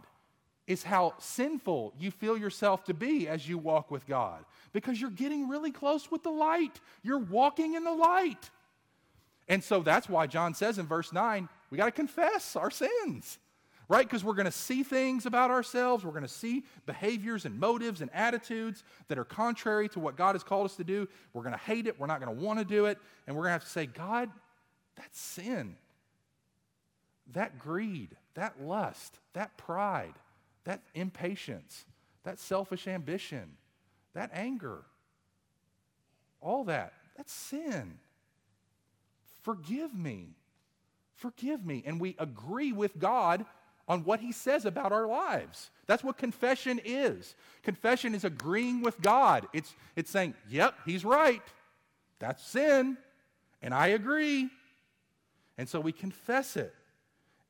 [0.67, 5.11] is how sinful you feel yourself to be as you walk with God because you're
[5.11, 6.81] getting really close with the light.
[7.03, 8.51] You're walking in the light.
[9.49, 13.39] And so that's why John says in verse 9, we got to confess our sins,
[13.91, 14.07] right?
[14.07, 16.03] Because we're going to see things about ourselves.
[16.03, 20.35] We're going to see behaviors and motives and attitudes that are contrary to what God
[20.35, 21.07] has called us to do.
[21.35, 22.01] We're going to hate it.
[22.01, 22.97] We're not going to want to do it.
[23.27, 24.31] And we're going to have to say, God,
[24.97, 25.77] that's sin.
[27.33, 30.15] That greed, that lust, that pride
[30.65, 31.85] that impatience,
[32.25, 33.57] that selfish ambition,
[34.15, 34.83] that anger,
[36.41, 37.99] all that, that's sin.
[39.43, 40.37] Forgive me.
[41.17, 41.83] Forgive me.
[41.87, 43.45] And we agree with God
[43.91, 45.69] on what he says about our lives.
[45.89, 47.35] That's what confession is.
[47.65, 49.49] Confession is agreeing with God.
[49.53, 51.43] It's, it's saying, yep, he's right.
[52.21, 52.97] That's sin.
[53.61, 54.49] And I agree.
[55.59, 56.73] And so we confess it.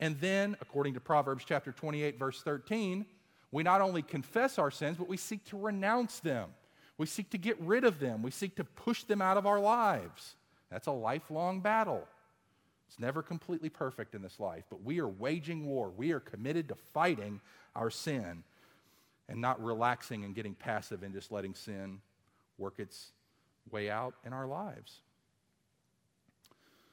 [0.01, 3.05] And then, according to Proverbs chapter 28, verse 13,
[3.53, 6.49] we not only confess our sins, but we seek to renounce them.
[6.97, 8.23] We seek to get rid of them.
[8.23, 10.37] We seek to push them out of our lives.
[10.71, 12.09] That's a lifelong battle.
[12.91, 15.93] It's never completely perfect in this life, but we are waging war.
[15.97, 17.41] We are committed to fighting
[17.77, 18.43] our sin
[19.29, 22.01] and not relaxing and getting passive and just letting sin
[22.59, 23.13] work its
[23.71, 25.03] way out in our lives.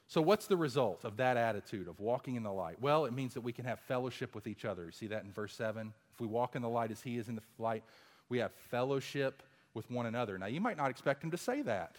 [0.06, 2.80] So, what's the result of that attitude of walking in the light?
[2.80, 4.84] Well, it means that we can have fellowship with each other.
[4.84, 5.92] You see that in verse 7?
[6.14, 7.82] If we walk in the light as He is in the light,
[8.28, 9.42] we have fellowship
[9.74, 10.38] with one another.
[10.38, 11.96] Now, you might not expect Him to say that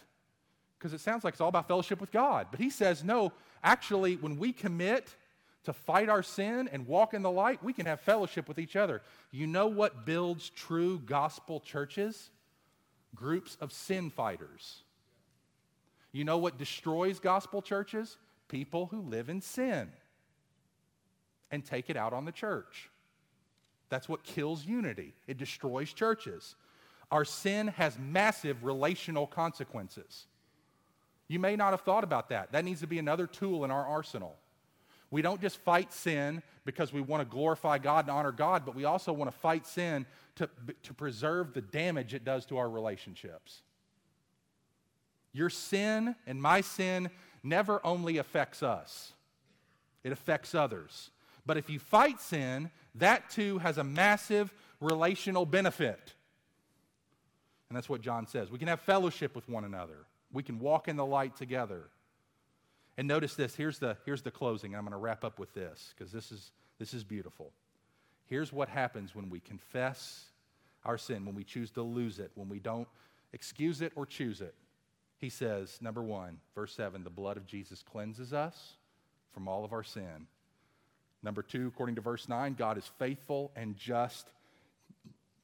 [0.80, 2.46] because it sounds like it's all about fellowship with God.
[2.50, 5.14] But He says, no, actually, when we commit
[5.64, 8.76] to fight our sin and walk in the light, we can have fellowship with each
[8.76, 9.02] other.
[9.30, 12.30] You know what builds true gospel churches?
[13.14, 14.82] Groups of sin fighters.
[16.12, 18.16] You know what destroys gospel churches?
[18.48, 19.90] People who live in sin
[21.50, 22.88] and take it out on the church.
[23.90, 26.54] That's what kills unity, it destroys churches.
[27.10, 30.26] Our sin has massive relational consequences.
[31.30, 32.50] You may not have thought about that.
[32.50, 34.34] That needs to be another tool in our arsenal.
[35.12, 38.74] We don't just fight sin because we want to glorify God and honor God, but
[38.74, 40.50] we also want to fight sin to,
[40.82, 43.62] to preserve the damage it does to our relationships.
[45.32, 47.10] Your sin and my sin
[47.44, 49.12] never only affects us,
[50.02, 51.12] it affects others.
[51.46, 56.12] But if you fight sin, that too has a massive relational benefit.
[57.68, 58.50] And that's what John says.
[58.50, 61.90] We can have fellowship with one another, we can walk in the light together.
[62.96, 64.74] And notice this here's the, here's the closing.
[64.74, 67.52] I'm going to wrap up with this because this is, this is beautiful.
[68.26, 70.24] Here's what happens when we confess
[70.84, 72.88] our sin, when we choose to lose it, when we don't
[73.32, 74.54] excuse it or choose it.
[75.18, 78.76] He says, number one, verse 7, the blood of Jesus cleanses us
[79.32, 80.26] from all of our sin.
[81.22, 84.30] Number two, according to verse 9, God is faithful and just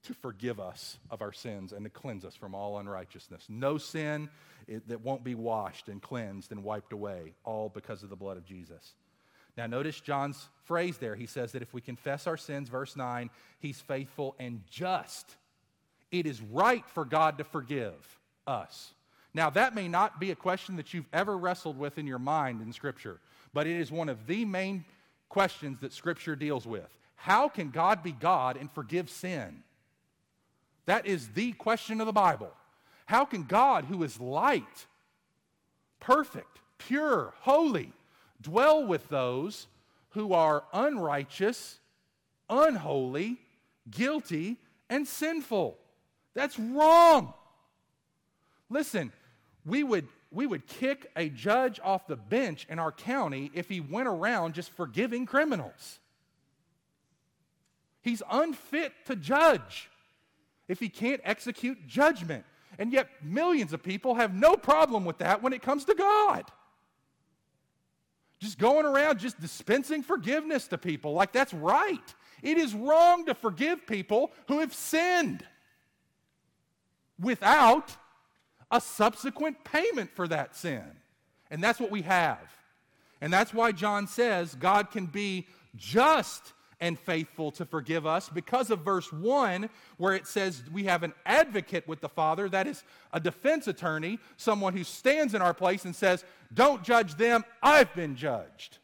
[0.06, 3.44] to forgive us of our sins and to cleanse us from all unrighteousness.
[3.48, 4.28] No sin
[4.88, 8.44] that won't be washed and cleansed and wiped away, all because of the blood of
[8.44, 8.94] Jesus.
[9.56, 11.14] Now, notice John's phrase there.
[11.14, 15.36] He says that if we confess our sins, verse 9, he's faithful and just.
[16.10, 17.94] It is right for God to forgive
[18.46, 18.92] us.
[19.32, 22.60] Now, that may not be a question that you've ever wrestled with in your mind
[22.60, 23.20] in Scripture,
[23.52, 24.84] but it is one of the main
[25.28, 26.88] questions that Scripture deals with.
[27.14, 29.62] How can God be God and forgive sin?
[30.86, 32.50] That is the question of the Bible.
[33.06, 34.86] How can God, who is light,
[36.00, 37.92] perfect, pure, holy,
[38.40, 39.66] dwell with those
[40.10, 41.78] who are unrighteous,
[42.48, 43.38] unholy,
[43.90, 44.56] guilty,
[44.88, 45.76] and sinful?
[46.34, 47.34] That's wrong.
[48.70, 49.12] Listen,
[49.64, 53.80] we would, we would kick a judge off the bench in our county if he
[53.80, 55.98] went around just forgiving criminals.
[58.02, 59.88] He's unfit to judge
[60.68, 62.44] if he can't execute judgment.
[62.78, 66.44] And yet, millions of people have no problem with that when it comes to God.
[68.38, 72.14] Just going around just dispensing forgiveness to people like that's right.
[72.42, 75.42] It is wrong to forgive people who have sinned
[77.18, 77.96] without
[78.70, 80.84] a subsequent payment for that sin.
[81.50, 82.38] And that's what we have.
[83.20, 85.46] And that's why John says God can be
[85.76, 91.02] just and faithful to forgive us because of verse 1, where it says we have
[91.02, 95.54] an advocate with the Father, that is a defense attorney, someone who stands in our
[95.54, 98.78] place and says, Don't judge them, I've been judged.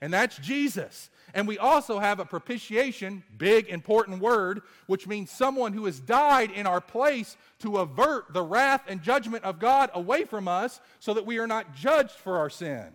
[0.00, 1.10] And that's Jesus.
[1.34, 6.50] And we also have a propitiation, big important word, which means someone who has died
[6.50, 11.14] in our place to avert the wrath and judgment of God away from us so
[11.14, 12.86] that we are not judged for our sin.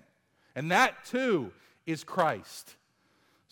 [0.56, 1.52] And that too
[1.86, 2.76] is Christ.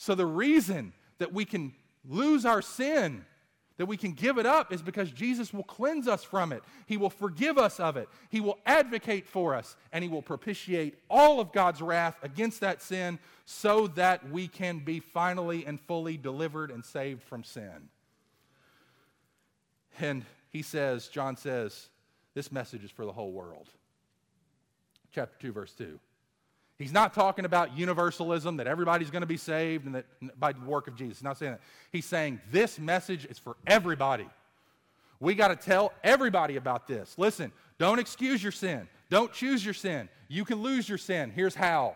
[0.02, 1.76] So the reason that we can
[2.10, 3.24] lose our sin,
[3.78, 6.64] that we can give it up, is because Jesus will cleanse us from it.
[6.88, 8.10] He will forgive us of it.
[8.32, 12.82] He will advocate for us, and He will propitiate all of God's wrath against that
[12.82, 17.90] sin so that we can be finally and fully delivered and saved from sin.
[20.00, 21.90] And he says, John says,
[22.34, 23.70] this message is for the whole world.
[25.14, 26.00] Chapter 2, verse 2.
[26.82, 30.06] He's not talking about universalism, that everybody's going to be saved and that
[30.40, 31.20] by the work of Jesus.
[31.20, 31.62] He's not saying that.
[31.92, 34.28] He's saying this message is for everybody.
[35.20, 37.14] We got to tell everybody about this.
[37.18, 38.88] Listen, don't excuse your sin.
[39.10, 40.10] Don't choose your sin.
[40.28, 41.32] You can lose your sin.
[41.36, 41.96] Here's how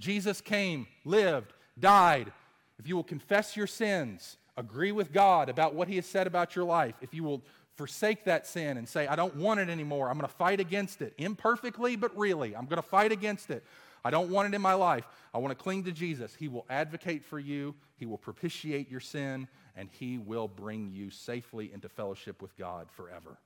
[0.00, 2.32] Jesus came, lived, died.
[2.78, 6.56] If you will confess your sins, agree with God about what He has said about
[6.56, 7.42] your life, if you will
[7.76, 11.00] forsake that sin and say, I don't want it anymore, I'm going to fight against
[11.00, 13.64] it, imperfectly, but really, I'm going to fight against it.
[14.04, 15.06] I don't want it in my life.
[15.32, 16.34] I want to cling to Jesus.
[16.34, 21.10] He will advocate for you, He will propitiate your sin, and He will bring you
[21.10, 23.38] safely into fellowship with God forever.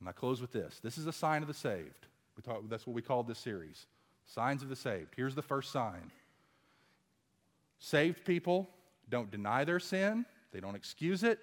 [0.00, 2.06] And I close with this this is a sign of the saved.
[2.42, 3.86] Talk, that's what we called this series
[4.26, 5.14] Signs of the Saved.
[5.16, 6.10] Here's the first sign
[7.78, 8.68] saved people
[9.08, 11.38] don't deny their sin, they don't excuse it,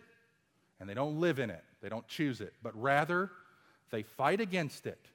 [0.80, 1.64] and they don't live in it.
[1.82, 3.32] They don't choose it, but rather
[3.89, 5.07] they fight against it.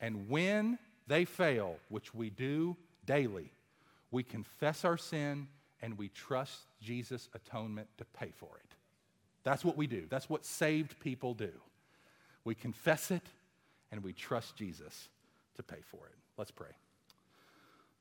[0.00, 0.78] And when
[1.08, 3.50] they fail, which we do daily,
[4.10, 5.48] we confess our sin
[5.82, 8.74] and we trust Jesus' atonement to pay for it.
[9.44, 10.04] That's what we do.
[10.08, 11.50] That's what saved people do.
[12.44, 13.22] We confess it
[13.90, 15.08] and we trust Jesus
[15.56, 16.14] to pay for it.
[16.36, 16.68] Let's pray.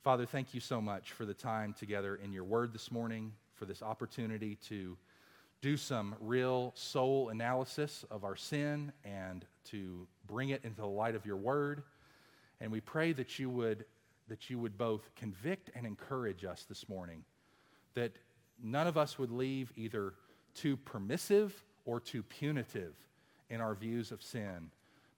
[0.03, 3.66] Father, thank you so much for the time together in your word this morning, for
[3.66, 4.97] this opportunity to
[5.62, 11.16] do some real soul analysis of our sin and to bring it into the light
[11.16, 11.84] of your word.
[12.60, 13.86] And we pray that you would,
[14.28, 17.24] that you would both convict and encourage us this morning.
[17.93, 18.14] That
[18.62, 20.14] none of us would leave either
[20.53, 21.53] too permissive
[21.86, 22.95] or too punitive
[23.49, 24.72] in our views of sin,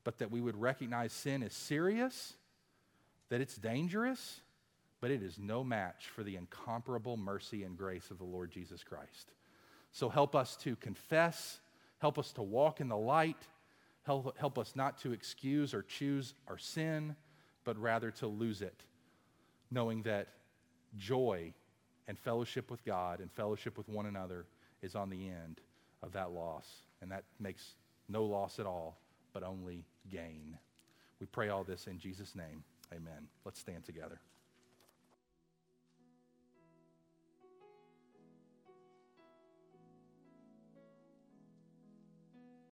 [0.04, 2.34] but that we would recognize sin is serious,
[3.30, 4.42] that it's dangerous,
[5.02, 8.84] but it is no match for the incomparable mercy and grace of the Lord Jesus
[8.84, 9.32] Christ.
[9.92, 11.60] So help us to confess,
[12.00, 13.42] help us to walk in the light,
[14.04, 17.16] help, help us not to excuse or choose our sin,
[17.70, 18.82] but rather to lose it,
[19.70, 20.30] knowing that
[20.98, 21.54] joy
[22.08, 24.48] and fellowship with God and fellowship with one another
[24.82, 25.62] is on the end
[26.02, 26.68] of that loss.
[27.04, 27.76] And that makes
[28.08, 28.98] no loss at all,
[29.34, 30.58] but only gain.
[31.20, 32.64] We pray all this in Jesus' name.
[32.92, 33.28] Amen.
[33.46, 34.20] Let's stand together.